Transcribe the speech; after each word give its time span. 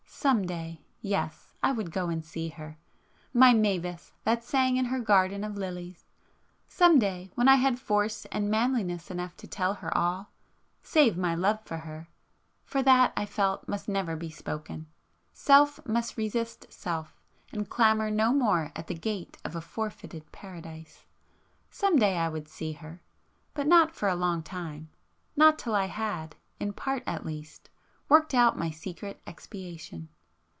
Some 0.31 0.45
day,... 0.45 0.81
yes,... 1.01 1.55
I 1.63 1.71
would 1.71 1.89
go 1.91 2.09
and 2.09 2.23
see 2.23 2.49
her,... 2.49 2.77
my 3.33 3.55
Mavis 3.55 4.13
that 4.23 4.43
sang 4.43 4.77
in 4.77 4.85
her 4.85 4.99
garden 4.99 5.43
of 5.43 5.57
lilies,—some 5.57 6.99
day 6.99 7.31
when 7.33 7.47
I 7.47 7.55
had 7.55 7.79
force 7.79 8.25
and 8.25 8.47
manliness 8.47 9.09
enough 9.09 9.35
to 9.37 9.47
tell 9.47 9.73
her 9.73 9.97
all,—save 9.97 11.17
my 11.17 11.33
love 11.33 11.59
for 11.65 11.77
her! 11.77 12.07
For 12.63 12.83
that, 12.83 13.13
I 13.17 13.25
felt, 13.25 13.67
must 13.67 13.89
never 13.89 14.15
be 14.15 14.29
spoken,—Self 14.29 15.83
must 15.87 16.17
resist 16.17 16.71
Self, 16.71 17.19
and 17.51 17.67
clamour 17.67 18.11
no 18.11 18.31
more 18.31 18.71
at 18.75 18.85
the 18.85 18.93
gate 18.93 19.39
of 19.43 19.55
a 19.55 19.61
forfeited 19.61 20.31
Paradise! 20.31 21.03
Some 21.71 21.95
day 21.95 22.15
I 22.17 22.29
would 22.29 22.47
see 22.47 22.73
her,... 22.73 23.01
but 23.55 23.65
not 23.65 23.95
for 23.95 24.07
a 24.07 24.13
long 24.15 24.43
time,... 24.43 24.89
not 25.35 25.57
till 25.57 25.73
I 25.73 25.85
had, 25.87 26.35
in 26.59 26.73
part 26.73 27.01
at 27.07 27.25
least, 27.25 27.69
worked 28.09 28.33
out 28.33 28.57
my 28.59 28.69
secret 28.69 29.21
expiation. 29.25 30.09